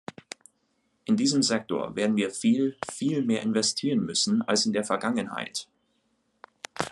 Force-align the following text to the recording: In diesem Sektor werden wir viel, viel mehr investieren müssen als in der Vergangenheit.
In 1.05 1.15
diesem 1.15 1.43
Sektor 1.43 1.95
werden 1.95 2.15
wir 2.15 2.31
viel, 2.31 2.75
viel 2.91 3.21
mehr 3.23 3.43
investieren 3.43 3.99
müssen 4.03 4.41
als 4.41 4.65
in 4.65 4.73
der 4.73 4.83
Vergangenheit. 4.83 5.67